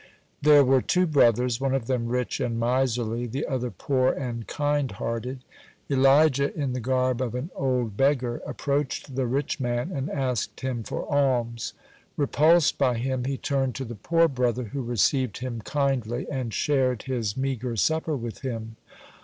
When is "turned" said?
13.37-13.75